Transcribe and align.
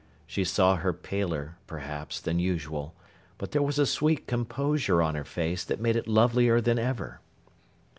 She 0.25 0.43
saw 0.43 0.77
her 0.77 0.93
paler, 0.93 1.57
perhaps, 1.67 2.19
than 2.19 2.39
usual; 2.39 2.95
but 3.37 3.51
there 3.51 3.61
was 3.61 3.77
a 3.77 3.85
sweet 3.85 4.25
composure 4.25 4.99
on 4.99 5.13
her 5.13 5.23
face 5.23 5.63
that 5.63 5.79
made 5.79 5.95
it 5.95 6.07
lovelier 6.07 6.59
than 6.59 6.79
ever. 6.79 7.21